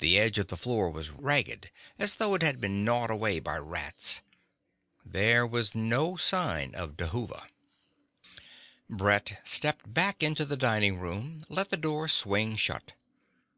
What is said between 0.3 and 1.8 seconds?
of the floor was ragged,